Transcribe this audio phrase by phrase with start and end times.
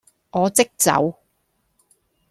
[0.31, 1.15] 我即走